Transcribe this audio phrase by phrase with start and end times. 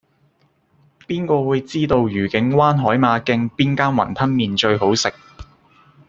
[1.07, 5.13] 邊個會知道愉景灣海馬徑邊間雲吞麵最好食